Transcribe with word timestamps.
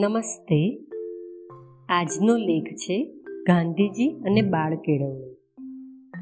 નમસ્તે. 0.00 0.78
આજનો 1.88 2.36
લેખ 2.36 2.64
છે 2.74 3.04
ગાંધીજી 3.46 4.08
અને 4.08 4.42
બાળ 4.42 4.76
કેળવણી. 4.76 5.34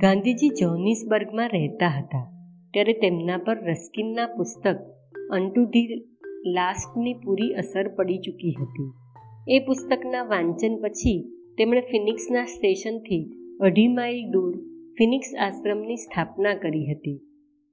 ગાંધીજી 0.03 0.49
જોનિસબર્ગમાં 0.49 1.49
રહેતા 1.49 1.89
હતા. 1.89 2.25
ત્યારે 2.73 2.93
તેમના 2.93 3.37
પર 3.37 3.57
રસ્કિનના 3.65 4.27
પુસ્તક 4.27 4.77
અન્ટુ 5.31 5.65
ધી 5.65 5.87
લાસ્ટની 6.47 7.15
પૂરી 7.15 7.55
અસર 7.55 7.89
પડી 7.89 8.19
ચૂકી 8.19 8.55
હતી 8.63 8.91
એ 9.57 9.59
પુસ્તકના 9.59 10.23
વાંચન 10.23 10.77
પછી 10.77 11.17
તેમણે 11.59 11.81
ફિનિક્સના 11.81 12.45
સ્ટેશનથી 12.45 13.23
અઢી 13.61 13.89
માઇલ 13.89 14.31
દૂર 14.31 14.57
ફિનિક્સ 14.99 15.35
આશ્રમની 15.41 15.97
સ્થાપના 15.97 16.55
કરી 16.55 16.87
હતી. 16.93 17.17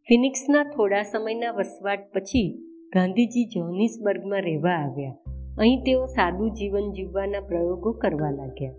ફિનિક્સના 0.08 0.64
થોડા 0.64 1.04
સમયના 1.04 1.52
વસવાટ 1.52 2.14
પછી 2.14 2.58
ગાંધીજી 2.96 3.46
જોનિસબર્ગમાં 3.46 4.42
રહેવા 4.42 4.72
આવ્યા. 4.72 5.25
અહીં 5.58 5.80
તેઓ 5.80 6.06
સાદું 6.06 6.52
જીવન 6.52 6.92
જીવવાના 6.92 7.40
પ્રયોગો 7.40 7.92
કરવા 7.92 8.32
લાગ્યા. 8.32 8.72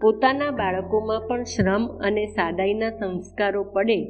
પોતાના 0.00 0.50
બાળકોમાં 0.50 1.20
પણ 1.28 1.42
શ્રમ 1.42 1.86
અને 1.86 2.24
સાદાઈના 2.24 2.90
સંસ્કારો 2.90 3.64
પડે 3.64 4.04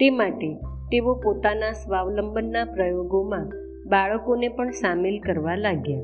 તે 0.00 0.10
માટે 0.10 0.54
તેઓ 0.90 1.14
પોતાના 1.14 1.72
સ્વાવલંબનના 1.72 2.64
પ્રયોગોમાં 2.64 3.50
બાળકોને 3.88 4.48
પણ 4.48 4.70
સામેલ 4.70 5.20
કરવા 5.20 5.54
લાગ્યા. 5.54 6.00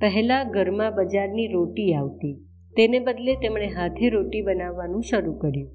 પહેલાં 0.00 0.50
ઘરમાં 0.50 0.94
બજારની 0.94 1.46
રોટી 1.46 1.94
આવતી. 1.94 2.34
તેને 2.76 2.98
બદલે 2.98 3.34
તેમણે 3.34 3.66
હાથે 3.66 4.08
રોટી 4.08 4.42
બનાવવાનું 4.42 5.02
શરૂ 5.02 5.32
કર્યું. 5.32 5.70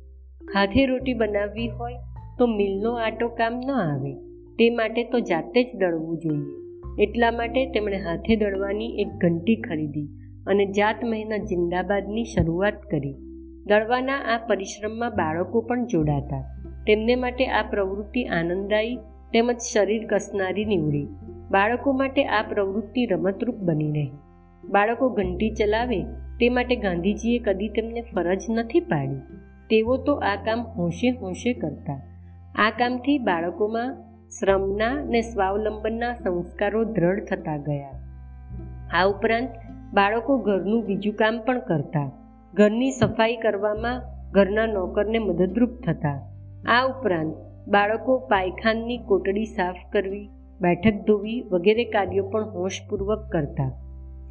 હાથે 0.55 0.85
રોટી 0.85 1.13
બનાવવી 1.13 1.68
હોય 1.68 1.94
તો 2.40 2.48
મિલનો 2.48 2.94
આટો 2.94 3.27
કામ 3.27 3.54
ન 3.68 3.72
આવે. 3.72 4.13
તે 4.60 4.70
માટે 4.70 5.04
તો 5.04 5.20
જાતે 5.20 5.63
જ 5.63 5.68
દળવું 5.80 6.18
જોઈએ. 6.18 6.66
એટલા 6.99 7.31
માટે 7.31 7.65
તેમણે 7.65 7.98
હાથે 7.98 8.35
દળવાની 8.35 8.85
એક 8.85 9.07
ઘંટી 9.07 9.55
ખરીદી 9.55 10.07
અને 10.48 10.65
જાત 10.65 10.95
મહિના 11.04 11.37
જિંદાબાદની 11.37 12.23
શરૂઆત 12.23 12.73
કરી. 12.91 13.15
દળવાના 13.65 14.17
આ 14.17 14.37
પરિશ્રમમાં 14.48 15.12
બાળકો 15.12 15.62
પણ 15.62 15.85
જોડાતા. 15.85 16.59
તેમને 16.87 17.15
માટે 17.15 17.48
આ 17.48 17.62
પ્રવૃત્તિ 17.62 18.23
આનંદદાયી 18.23 18.95
તેમજ 19.34 19.57
શરીર 19.57 20.07
કસનારી 20.07 20.65
નીવડી. 20.65 21.07
બાળકો 21.51 21.91
માટે 21.91 22.26
આ 22.26 22.41
પ્રવૃત્તિ 22.41 23.05
રમતરૂપ 23.05 23.55
બની 23.55 23.91
રહી. 23.91 24.11
બાળકો 24.70 25.09
ઘંટી 25.09 25.49
ચલાવે 25.49 26.04
તે 26.39 26.49
માટે 26.49 26.76
ગાંધીજીએ 26.76 27.39
કદી 27.39 27.70
તેમને 27.70 28.01
ફરજ 28.01 28.41
નથી 28.49 28.79
પાડી. 28.79 29.20
તેઓ 29.70 29.98
તો 29.98 30.13
આ 30.13 30.35
કામ 30.35 30.61
હોંશે 30.61 31.09
હોંશે 31.09 31.54
કરતા. 31.54 32.01
આ 32.55 32.70
કામથી 32.70 33.17
બાળકોમાં 33.17 34.07
શ્રમના 34.27 35.05
ને 35.05 35.21
સ્વાવલંબનના 35.21 36.13
સંસ્કારો 36.13 36.83
દ્રઢ 36.83 37.23
થતા 37.23 37.57
ગયા. 37.57 37.91
આ 38.93 39.05
ઉપરાંત 39.05 39.49
બાળકો 39.93 40.37
ઘરનું 40.37 40.85
બીજું 40.85 41.13
કામ 41.13 41.39
પણ 41.41 41.59
કરતા. 41.59 42.11
ઘરની 42.53 42.91
સફાઈ 42.91 43.35
કરવામાં 43.35 44.01
ઘરના 44.31 44.65
નોકરને 44.65 45.20
મદદરૂપ 45.20 45.70
થતા. 45.70 46.29
આ 46.67 46.87
ઉપરાંત 46.87 47.35
બાળકો 47.67 48.17
પાયખાનની 48.20 48.98
કોટડી 48.98 49.45
સાફ 49.45 49.75
કરવી, 49.93 50.29
બેઠક 50.61 51.05
ધોવી 51.07 51.41
વગેરે 51.51 51.83
કાર્યો 51.83 52.29
પણ 52.29 52.49
હોશપૂર્વક 52.49 53.29
કરતા. 53.31 53.71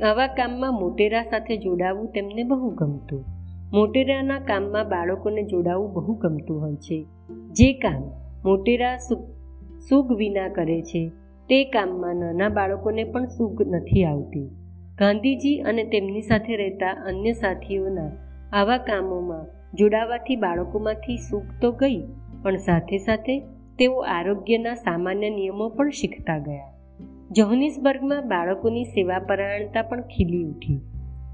આવા 0.09 0.27
કામમાં 0.27 0.73
મોટેરા 0.73 1.23
સાથે 1.23 1.57
જોડાવું 1.57 2.11
તેમને 2.13 2.45
બહુ 2.45 2.71
ગમતું. 2.71 3.25
મોટેરાના 3.73 4.39
કામમાં 4.39 4.89
બાળકોને 4.89 5.43
જોડાવું 5.43 5.93
બહુ 5.93 6.15
ગમતું 6.15 6.61
હોય 6.61 6.77
છે. 6.77 7.07
જે 7.53 7.73
કામ 7.73 8.03
મોટેરા 8.45 8.97
સુગ 9.79 10.13
વિના 10.13 10.49
કરે 10.49 10.83
છે. 10.83 11.09
તે 11.49 11.65
કામમાં 11.65 12.17
નાના 12.17 12.49
બાળકોને 12.49 13.05
પણ 13.05 13.25
સુગ 13.25 13.63
નથી 13.63 14.05
આવતી. 14.05 14.51
ગાંધીજી 14.99 15.57
અને 15.57 15.85
તેમની 15.85 16.21
સાથે 16.21 16.57
રહેતા 16.57 17.05
અન્ય 17.07 17.33
સાથીઓના 17.33 18.11
આવા 18.53 18.79
કામોમાં 18.79 19.47
જોડાવાથી 19.75 20.37
બાળકોમાંથી 20.37 21.17
સુખ 21.17 21.43
તો 21.61 21.73
ગઈ, 21.73 22.03
પણ 22.43 22.57
સાથે 22.57 22.99
સાથે 22.99 23.39
તેઓ 23.79 24.01
આરોગ્યના 24.01 24.75
સામાન્ય 24.75 25.31
નિયમો 25.31 25.69
પણ 25.69 25.91
શીખતા 25.91 26.39
ગયા. 26.39 26.73
જોહનિસબર્ગમાં 27.31 28.29
બાળકોની 28.29 28.85
સેવાપરાયણતા 28.85 29.83
પણ 29.83 30.01
ખીલી 30.01 30.45
ઉઠી. 30.45 30.81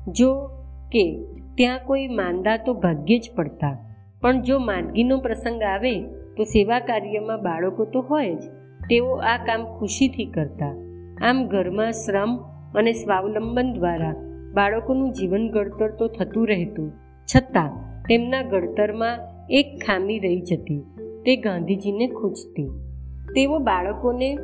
જો 0.09 0.47
કે, 0.93 1.25
ત્યાં 1.55 1.79
કોઈ 1.87 2.07
માંદા 2.07 2.57
તો 2.57 2.75
ભાગ્યે 2.75 3.19
જ 3.19 3.31
પડતા. 3.37 3.79
પણ 4.21 4.43
જો 4.43 4.59
માંદગીનો 4.59 5.19
પ્રસંગ 5.19 5.63
આવે 5.63 6.05
તો 6.37 6.45
સેવા 6.45 6.81
કાર્યમાં 6.81 7.43
બાળકો 7.43 7.85
તો 7.85 8.01
હોય 8.01 8.35
જ. 8.35 8.43
તેઓ 8.91 9.15
આ 9.15 9.37
કામ 9.37 9.79
ખુશીથી 9.79 10.25
કરતા. 10.25 10.75
આમ 11.23 11.49
ઘરમાં 11.49 11.93
શ્રમ 11.93 12.37
અને 12.75 12.93
સ્વાવલંબન 12.93 13.73
દ્વારા 13.73 14.15
બાળકોનું 14.55 15.13
જીવન 15.13 15.51
ઘડતર 15.51 15.91
તો 15.91 16.09
થતું 16.09 16.49
રહેતું. 16.49 16.93
છતાં 17.37 18.03
તેમના 18.03 18.43
ઘડતરમાં 18.43 19.19
એક 19.51 19.67
ખામી 19.87 20.19
રહી 20.19 20.41
જતી. 20.41 20.83
તે 21.27 21.37
ગાંધીજીને 21.37 22.07
ખૂંચતી. 22.07 22.69
તેઓ 23.35 23.59
બાળકોને 23.59 24.35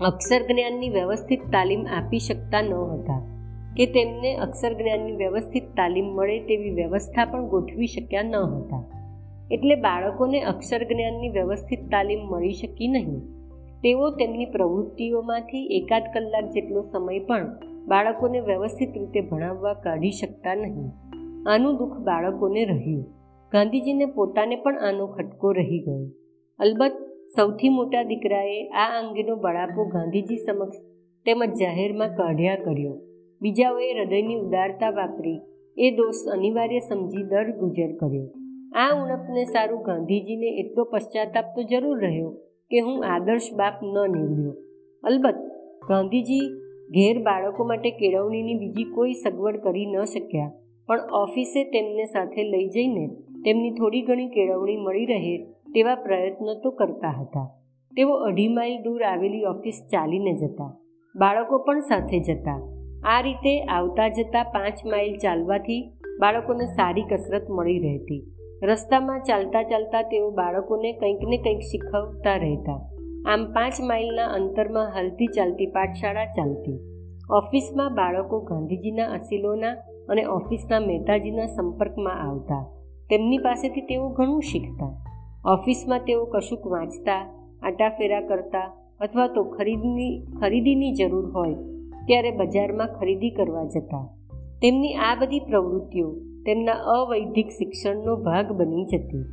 અક્ષર 0.00 0.42
જ્ઞાનની 0.42 0.88
વ્યવસ્થિત 0.88 1.40
તાલીમ 1.52 1.86
આપી 1.86 2.18
શકતા 2.18 2.62
ન 2.62 2.72
હતા. 2.74 3.28
કે 3.76 3.86
તેમને 3.86 4.36
અક્ષર 4.36 4.72
જ્ઞાનની 4.72 5.12
વ્યવસ્થિત 5.12 5.62
તાલીમ 5.76 6.04
મળે 6.04 6.40
તેવી 6.40 6.70
વ્યવસ્થા 6.70 7.24
પણ 7.24 7.48
ગોઠવી 7.48 7.86
શક્યા 7.86 8.22
ન 8.22 8.36
હતા. 8.36 9.01
એટલે 9.50 9.74
બાળકોને 9.74 10.40
અક્ષર 10.40 10.82
જ્ઞાનની 10.82 11.28
વ્યવસ્થિત 11.28 11.90
તાલીમ 11.90 12.18
મળી 12.18 12.52
શકી 12.52 12.88
નહીં. 12.88 13.20
તેઓ 13.82 14.10
તેમની 14.10 14.46
પ્રવૃત્તિઓમાંથી 14.46 15.66
એકાદ 15.66 16.02
કલાક 16.02 16.50
જેટલો 16.50 16.80
સમય 16.80 17.18
પણ 17.18 17.46
બાળકોને 17.86 18.40
વ્યવસ્થિત 18.40 18.88
રીતે 18.88 19.20
ભણાવવા 19.20 19.74
કાઢી 19.74 20.10
શકતા 20.10 20.54
નહીં. 20.54 20.90
આનું 21.50 21.76
દુઃખ 21.76 21.98
બાળકોને 21.98 22.64
રહ્યું. 22.64 23.04
ગાંધીજીને 23.52 24.06
પોતાને 24.06 24.56
પણ 24.56 24.78
આનો 24.78 25.06
ખટકો 25.06 25.52
રહી 25.52 25.78
ગયો. 25.78 26.06
અલબત્ત, 26.58 26.96
સૌથી 27.36 27.68
મોટા 27.68 28.02
દીકરાએ 28.02 28.68
આ 28.68 29.00
અંગેનો 29.00 29.36
બળાપો 29.36 29.84
ગાંધીજી 29.84 30.36
સમક્ષ 30.36 30.76
તેમજ 31.24 31.54
જાહેરમાં 31.60 32.08
કાઢ્યા 32.08 32.56
કર્યો. 32.56 33.00
બીજાઓએ 33.40 33.92
હૃદયની 33.92 34.34
ઉદારતા 34.34 34.90
વાપરી, 34.90 35.40
એ 35.76 35.90
દોષ 35.90 36.14
અનિવાર્ય 36.32 36.78
સમજી 36.78 37.22
દર 37.22 37.50
ગુજર 37.50 37.96
કર્યો. 37.96 38.41
આ 38.74 38.92
ઉણપને 38.94 39.44
સારું 39.44 39.82
ગાંધીજીને 39.82 40.46
એટલો 40.46 40.84
પશ્ચાતાપ 40.84 41.44
તો 41.44 41.62
જરૂર 41.62 42.00
રહ્યો 42.00 42.30
કે 42.70 42.80
હું 42.80 43.04
આદર્શ 43.04 43.42
બાપ 43.56 43.74
ન 43.82 44.12
નીવડ્યો. 44.16 44.52
અલબત્ત, 45.04 45.36
ગાંધીજી 45.88 46.40
ઘેર 46.90 47.22
બાળકો 47.22 47.64
માટે 47.64 47.90
કેળવણીની 47.90 48.54
બીજી 48.54 48.84
કોઈ 48.84 49.12
સગવડ 49.12 49.56
કરી 49.56 49.86
ન 49.86 50.04
શક્યા. 50.04 50.52
પણ 50.86 51.00
ઓફિસે 51.00 51.64
તેમને 51.64 52.04
સાથે 52.04 52.42
લઈ 52.42 52.68
જઈને 52.68 53.06
તેમની 53.44 53.70
થોડી 53.70 54.02
ઘણી 54.02 54.28
કેળવણી 54.28 54.76
મળી 54.76 55.06
રહે 55.06 55.36
તેવા 55.46 55.94
પ્રયત્નો 55.94 56.54
તો 56.54 56.70
કરતા 56.70 57.10
હતા. 57.20 57.58
તેઓ 57.96 58.12
અઢી 58.12 58.48
માઇલ 58.48 58.82
દૂર 58.82 59.02
આવેલી 59.02 59.44
ઓફિસ 59.44 59.88
ચાલીને 59.92 60.32
જતા. 60.32 60.76
બાળકો 61.16 61.58
પણ 61.58 61.80
સાથે 61.80 62.20
જતા. 62.20 62.68
આ 63.04 63.20
રીતે 63.20 63.64
આવતા 63.64 64.08
જતા 64.08 64.42
પાંચ 64.42 64.86
માઇલ 64.86 65.16
ચાલવાથી 65.16 65.92
બાળકોને 66.20 66.64
સારી 66.64 67.02
કસરત 67.02 67.50
મળી 67.50 67.78
રહેતી. 67.78 68.24
રસ્તામાં 68.62 69.20
ચાલતા 69.20 69.62
ચાલતા 69.62 70.02
તેઓ 70.02 70.30
બાળકોને 70.30 70.92
કંઈક 70.92 71.22
ને 71.28 71.36
કંઈક 71.36 71.58
શીખવતા 71.58 72.36
રહેતા. 72.36 72.88
આમ 73.26 73.44
પાંચ 73.52 73.80
માઇલના 73.80 74.26
અંતરમાં 74.26 74.92
હલતી 74.96 75.26
ચાલતી, 75.26 75.66
પાઠશાળા 75.66 76.24
ચાલતી. 76.24 76.78
ઓફિસમાં 77.30 77.94
બાળકો 77.94 78.40
ગાંધીજીના 78.40 79.04
અસીલોના 79.04 79.72
અને 80.08 80.24
ઓફિસના 80.24 80.80
મહેતાજીના 80.80 81.46
સંપર્કમાં 81.46 82.22
આવતા. 82.30 82.62
તેમની 83.10 83.38
પાસેથી 83.38 83.80
તેઓ 83.80 84.08
ઘણું 84.08 84.42
શીખતા. 84.42 85.04
ઓફિસમાં 85.46 85.98
તેઓ 85.98 86.24
કશુંક 86.24 86.66
વાંચતા, 86.66 87.20
આટાફેરા 87.62 88.20
કરતા 88.20 88.72
અથવા 89.00 89.26
તો 89.26 89.44
ખરીદની, 89.44 90.26
ખરીદીની 90.40 90.92
જરૂર 90.92 91.30
હોય, 91.30 91.54
ત્યારે 92.06 92.30
બજારમાં 92.30 92.86
ખરીદી 92.86 93.30
કરવા 93.30 93.64
જતા. 93.64 94.08
તેમની 94.62 94.94
આ 94.94 95.16
બધી 95.20 95.40
પ્રવૃત્તિઓ 95.40 96.14
તેમના 96.46 96.80
અવૈધિક 96.92 97.48
શિક્ષણનો 97.48 98.16
ભાગ 98.16 98.52
બની 98.52 98.84
જતી. 98.84 99.24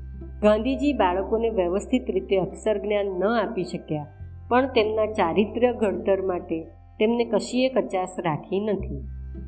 ગાંધીજી 0.42 0.94
બાળકોને 0.94 1.50
વ્યવસ્થિત 1.50 2.10
રીતે 2.10 2.36
અક્ષર 2.38 2.78
જ્ઞાન 2.78 3.10
ન 3.20 3.24
આપી 3.24 3.64
શક્યા, 3.64 4.08
પણ 4.50 4.68
તેમના 4.68 5.08
ચારિત્ર્ય 5.14 5.72
ઘડતર 5.74 6.22
માટે 6.22 6.60
તેમને 7.00 7.26
કશીએ 7.26 7.70
કચાશ 7.70 8.16
રાખી 8.20 8.60
નથી. 8.60 9.02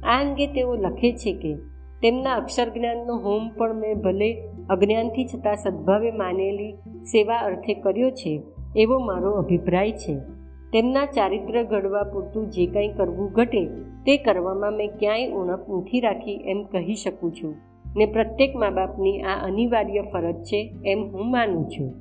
આ 0.03 0.19
અંગે 0.19 0.47
તેઓ 0.47 0.75
લખે 0.75 1.11
છે 1.11 1.33
કે, 1.33 1.53
તેમના 2.01 2.35
અક્ષર 2.35 2.69
જ્ઞાનનો 2.69 3.15
હોમ 3.17 3.49
પણ 3.49 3.79
મેં 3.79 4.01
ભલે 4.01 4.29
અજ્ઞાનથી 4.69 5.25
છતાં 5.25 5.55
સદભાવે 5.55 6.11
માનેલી 6.11 6.73
સેવા 7.03 7.41
અર્થે 7.45 7.73
કર્યો 7.73 8.11
છે, 8.11 8.33
એવો 8.75 8.99
મારો 8.99 9.31
અભિપ્રાય 9.31 9.91
છે. 9.91 10.15
તેમના 10.73 11.05
ચારિત્ર્ય 11.05 11.63
ઘડવા 11.63 12.03
પૂરતું 12.03 12.49
જે 12.49 12.65
કંઈ 12.65 12.87
કરવું 12.87 13.31
ઘટે, 13.31 13.65
તે 14.05 14.17
કરવામાં 14.17 14.73
મેં 14.73 14.89
ક્યાંય 14.99 15.27
ઉણપ 15.27 15.69
નથી 15.69 15.99
રાખી 15.99 16.31
એમ 16.31 16.63
કહી 16.63 16.95
શકું 16.95 17.31
છું. 17.31 17.55
ને 17.95 18.05
પ્રત્યેક 18.05 18.55
મા 18.55 18.69
બાપની 18.69 19.21
આ 19.21 19.39
અનિવાર્ય 19.43 20.01
ફરજ 20.01 20.35
છે 20.35 20.75
એમ 20.85 21.03
હું 21.03 21.31
માનું 21.31 21.69
છું. 21.69 21.93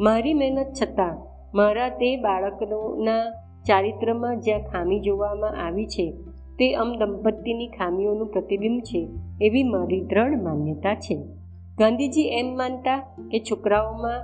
મારી 0.00 0.34
મહેનત 0.34 0.72
છતાં, 0.82 1.16
મારા 1.54 1.88
તે 1.88 2.16
બાળકોના 2.16 3.30
ચારિત્રમાં 3.66 4.40
જ્યાં 4.40 4.60
ખામી 4.60 5.00
જોવામાં 5.00 5.66
આવી 5.66 5.86
છે, 5.86 6.12
તે 6.58 6.74
અમ 6.74 6.92
દંપતીની 6.92 7.66
ખામીઓનું 7.66 8.26
પ્રતિબિંબ 8.26 8.80
છે 8.80 9.08
એવી 9.42 9.62
મારી 9.62 10.00
દ્રઢ 10.00 10.42
માન્યતા 10.42 10.94
છે. 10.94 11.22
ગાંધીજી 11.78 12.22
એમ 12.22 12.56
માનતા 12.56 12.98
કે 13.30 13.38
છોકરાઓમાં 13.38 14.20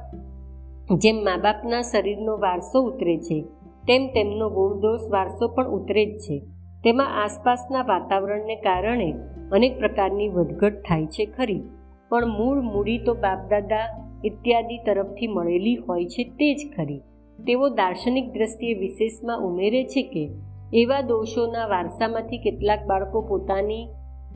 જેમ 0.96 1.16
મા 1.16 1.36
બાપના 1.36 1.82
શરીરનો 1.82 2.36
વારસો 2.36 2.82
ઉતરે 2.82 3.16
છે 3.18 3.44
તેમ 3.86 4.06
તેમનો 4.06 4.50
ગુણદોષ 4.50 5.00
વારસો 5.10 5.48
પણ 5.48 5.68
ઉતરે 5.68 6.06
જ 6.06 6.18
છે. 6.18 6.38
તેમાં 6.84 7.22
આસપાસના 7.22 7.82
વાતાવરણને 7.82 8.54
કારણે 8.54 9.14
અનેક 9.52 9.78
પ્રકારની 9.78 10.28
વધઘટ 10.28 10.72
થાય 10.72 11.06
છે 11.06 11.26
ખરી. 11.26 11.62
પણ 12.08 12.26
મૂળ 12.26 12.60
મૂડી 12.60 12.98
તો 12.98 13.14
બાપદાદા 13.14 14.02
ઇત્યાદિ 14.24 14.78
તરફથી 14.78 15.26
મળેલી 15.26 15.76
હોય 15.76 16.04
છે 16.04 16.24
તે 16.24 16.54
જ 16.54 16.58
ખરી. 16.76 16.98
તેઓ 17.46 17.68
દાર્શનિક 17.68 18.32
દ્રષ્ટિએ 18.32 18.74
વિશેષમાં 18.74 19.40
ઉમેરે 19.40 19.84
છે 19.84 20.02
કે, 20.02 20.30
એવા 20.72 21.00
દોષોના 21.00 21.66
વારસામાંથી 21.66 22.38
કેટલાક 22.38 22.86
બાળકો 22.86 23.20
પોતાની 23.20 23.88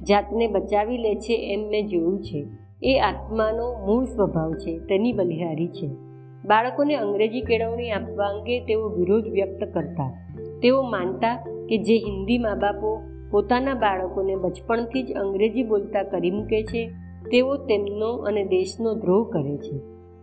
જાતને 0.08 0.46
બચાવી 0.46 0.98
લે 0.98 1.14
છે 1.14 1.52
એમ 1.52 1.68
મેં 1.68 1.86
જોયું 1.86 2.22
છે. 2.22 2.46
એ 2.82 2.98
આત્માનો 2.98 3.86
મૂળ 3.86 4.04
સ્વભાવ 4.04 4.52
છે, 4.52 4.78
તેની 4.78 5.12
બલિહારી 5.12 5.68
છે. 5.68 6.09
બાળકોને 6.44 6.94
અંગ્રેજી 6.94 7.40
કેળવણી 7.40 7.90
આપવા 7.90 8.24
અંગે 8.24 8.60
તેઓ 8.60 8.88
વિરોધ 8.88 9.28
વ્યક્ત 9.28 9.74
કરતા. 9.74 10.36
તેઓ 10.62 10.82
માનતા 10.82 11.36
કે 11.68 11.78
જે 11.78 11.96
હિન્દી 11.96 12.38
મા 12.38 12.54
બાપો 12.54 13.02
પોતાના 13.30 13.74
બાળકોને 13.74 14.36
બચપણથી 14.36 15.02
જ 15.02 15.12
અંગ્રેજી 15.12 15.62
બોલતા 15.62 16.02
કરી 16.02 16.30
મૂકે 16.30 16.62
છે, 16.62 16.86
તેઓ 17.30 17.56
તેમનો 17.56 18.16
અને 18.16 18.44
દેશનો 18.44 18.94
દ્રોહ 18.94 19.30
કરે 19.32 19.56
છે. 19.56 19.78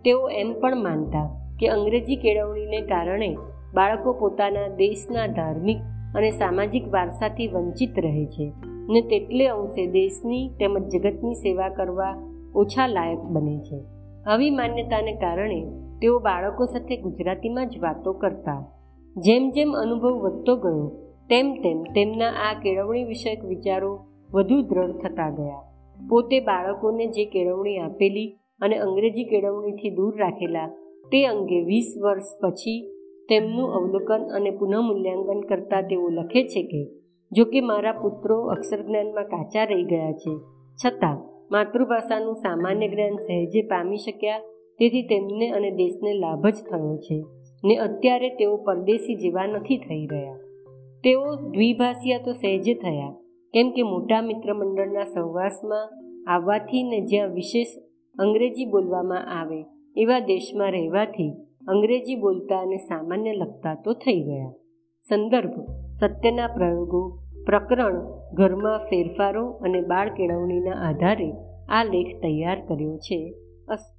તેઓ 0.05 0.29
એમ 0.29 0.53
પણ 0.53 0.75
માનતા 0.75 1.55
કે 1.59 1.67
અંગ્રેજી 1.67 2.15
કેળવણીને 2.15 2.81
કારણે 2.81 3.37
બાળકો 3.73 4.13
પોતાના 4.13 4.67
દેશના 4.67 5.27
ધાર્મિક 5.27 5.77
અને 6.15 6.31
સામાજિક 6.31 6.87
વારસાથી 6.87 7.47
વંચિત 7.47 7.99
રહે 7.99 8.25
છે 8.25 8.53
ને 8.89 9.01
તેટલે 9.01 9.47
અંશે 9.47 9.87
દેશની 9.87 10.49
તેમજ 10.49 10.89
જગતની 10.89 11.33
સેવા 11.33 11.69
કરવા 11.69 12.15
ઓછા 12.55 12.87
લાયક 12.87 13.19
બને 13.19 13.59
છે. 13.59 13.83
આવી 14.25 14.49
માન્યતાને 14.49 15.13
કારણે 15.13 15.86
તેઓ 16.01 16.19
બાળકો 16.19 16.65
સાથે 16.65 17.01
ગુજરાતીમાં 17.01 17.69
જ 17.69 17.77
વાતો 17.77 18.13
કરતા. 18.13 18.61
જેમ 19.15 19.49
જેમ 19.49 19.71
અનુભવ 19.73 20.15
વધતો 20.19 20.55
ગયો, 20.55 20.87
તેમ 21.29 21.53
તેમ 21.53 21.83
તેમના 21.83 22.33
આ 22.49 22.53
કેળવણી 22.63 23.03
વિષયક 23.03 23.45
વિચારો 23.45 23.91
વધુ 24.33 24.61
દ્રઢ 24.61 24.91
થતા 24.91 25.29
ગયા. 25.29 25.63
પોતે 26.09 26.39
બાળકોને 26.39 27.07
જે 27.07 27.25
કેળવણી 27.25 27.77
આપેલી 27.77 28.35
અને 28.59 28.77
અંગ્રેજી 28.77 29.23
કેળવણીથી 29.23 29.89
દૂર 29.89 30.13
રાખેલા, 30.19 30.67
તે 31.11 31.25
અંગે 31.25 31.59
વીસ 31.61 31.89
વર્ષ 32.03 32.29
પછી 32.43 32.79
તેમનું 33.29 33.73
અવલોકન 33.73 34.23
અને 34.27 34.51
પુનઃમૂલ્યાંકન 34.51 35.41
કરતાં 35.41 35.83
તેઓ 35.83 36.09
લખે 36.09 36.43
છે 36.43 36.63
કે 36.63 36.81
જો 37.31 37.45
કે 37.45 37.61
મારા 37.61 37.91
પુત્રો 37.91 38.37
અક્ષરજ્ઞાનમાં 38.47 39.23
કાચા 39.23 39.63
રહી 39.63 39.83
ગયા 39.83 40.11
છે. 40.11 40.33
છતાં, 40.85 41.17
માતૃભાષાનું 41.51 42.35
સામાન્ય 42.35 42.87
જ્ઞાન 42.87 43.17
સહેજે 43.17 43.61
પામી 43.61 43.97
શક્યા 43.97 44.39
તેથી 44.79 45.07
તેમને 45.07 45.49
અને 45.49 45.71
દેશને 45.71 46.13
લાભ 46.13 46.47
જ 46.47 46.57
થયો 46.69 46.97
છે. 46.97 47.23
ને 47.65 47.75
અત્યારે 47.75 48.29
તેઓ 48.29 48.57
પરદેશી 48.57 49.15
જેવા 49.15 49.45
નથી 49.45 49.77
થઈ 49.77 50.05
રહ્યા. 50.05 50.37
તેઓ 51.03 51.35
દ્વિભાષીયા 51.51 52.25
તો 52.25 52.33
સહેજે 52.33 52.73
થયા, 52.73 53.15
કેમ 53.53 53.71
કે 53.71 53.83
મોટા 53.83 54.21
મિત્ર 54.21 54.53
મંડળના 54.53 55.03
સહવાસમાં 55.03 55.87
આવવાથી 56.33 56.83
ને 56.83 56.99
જ્યાં 57.01 57.29
વિશેષ 57.29 57.67
અંગ્રેજી 58.19 58.65
બોલવામાં 58.65 59.25
આવે, 59.41 59.59
એવા 59.97 60.19
દેશમાં 60.19 60.71
રહેવાથી 60.71 61.31
અંગ્રેજી 61.67 62.15
બોલતા 62.15 62.59
અને 62.59 62.77
સામાન્ય 62.77 63.33
લખતા 63.33 63.75
તો 63.85 63.93
થઈ 63.93 64.21
ગયા. 64.21 64.51
સંદર્ભ, 65.09 65.57
સત્યના 65.99 66.47
પ્રયોગો, 66.47 67.01
પ્રકરણ, 67.45 67.95
ઘરમાં 68.33 68.79
ફેરફારો 68.79 69.45
અને 69.49 69.81
બાળ 69.81 70.09
કેળવણીના 70.09 70.79
આધારે 70.89 71.29
આ 71.69 71.83
લેખ 71.83 72.21
તૈયાર 72.21 72.59
કર્યો 72.67 72.97
છે. 72.97 73.19
અસ્તુ 73.67 73.96